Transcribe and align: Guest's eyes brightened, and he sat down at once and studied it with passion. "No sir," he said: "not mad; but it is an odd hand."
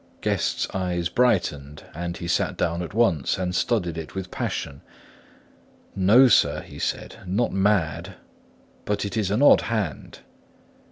Guest's 0.21 0.67
eyes 0.73 1.09
brightened, 1.09 1.83
and 1.93 2.17
he 2.17 2.27
sat 2.27 2.57
down 2.57 2.81
at 2.81 2.95
once 2.95 3.37
and 3.37 3.53
studied 3.53 3.99
it 3.99 4.15
with 4.15 4.31
passion. 4.31 4.81
"No 5.95 6.27
sir," 6.27 6.61
he 6.63 6.79
said: 6.79 7.17
"not 7.27 7.51
mad; 7.51 8.15
but 8.85 9.05
it 9.05 9.15
is 9.15 9.29
an 9.29 9.43
odd 9.43 9.61
hand." 9.61 10.21